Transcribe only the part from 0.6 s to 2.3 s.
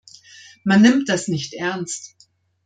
Man nimmt das nicht ernst.